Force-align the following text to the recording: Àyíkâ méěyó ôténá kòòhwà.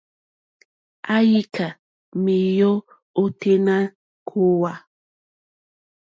Àyíkâ 1.15 1.67
méěyó 2.23 2.71
ôténá 3.21 3.75
kòòhwà. 4.27 4.71